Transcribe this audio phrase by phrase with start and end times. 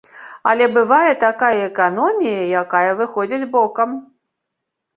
[0.51, 3.89] Але бывае такая эканомія, якая выходзіць бокам.